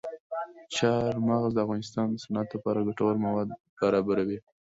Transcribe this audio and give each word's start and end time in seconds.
چار 0.75 1.13
مغز 1.27 1.51
د 1.53 1.57
افغانستان 1.65 2.07
د 2.11 2.15
صنعت 2.23 2.47
لپاره 2.55 2.85
ګټور 2.87 3.15
مواد 3.25 3.49
برابروي. 3.79 4.37